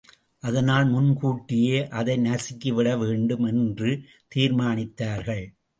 அதனால் 0.43 0.85
முன் 0.85 1.09
கூட்டியே 1.21 1.87
அதை 1.89 2.17
நசுக்கி 2.17 2.73
விட 2.73 2.97
வேண்டும் 2.97 3.43
என்று 3.43 3.91
தீர்மானித்தார்கள். 4.35 5.45